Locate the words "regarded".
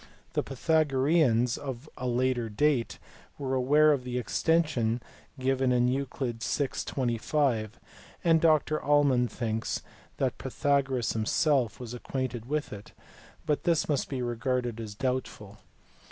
14.23-14.79